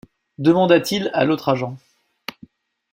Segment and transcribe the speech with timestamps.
[0.39, 1.77] demanda-t-il à l’autre agent.